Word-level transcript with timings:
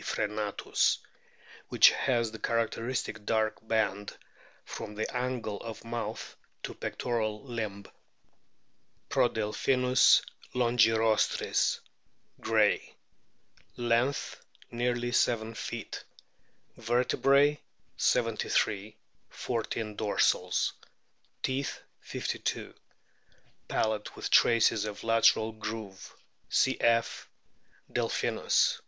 frccnatus, 0.00 0.98
which 1.70 1.90
has 1.90 2.30
the 2.30 2.38
characteristic 2.38 3.24
dark 3.26 3.66
band 3.66 4.16
from 4.64 4.94
the 4.94 5.12
angle 5.16 5.60
of 5.62 5.84
mouth 5.84 6.36
to 6.62 6.72
pectoral 6.72 7.42
limb. 7.46 7.84
Prodelphinus 9.10 10.22
longirostris, 10.54 11.80
Gray/ 12.40 12.78
x' 12.80 12.92
Length, 13.90 14.40
nearly 14.70 15.10
7 15.10 15.52
feet. 15.54 16.04
Vertebrae, 16.76 17.58
73; 17.96 18.94
14 19.30 19.96
dorsals. 19.96 20.74
Teeth, 21.42 21.80
52. 22.02 22.72
Palate 23.66 24.14
with 24.14 24.30
traces 24.30 24.84
of 24.84 25.02
lateral 25.02 25.50
groove 25.50 26.14
(cf. 26.48 27.24
Delphinus). 27.92 28.80